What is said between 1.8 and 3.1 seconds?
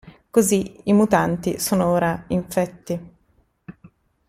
ora "infetti".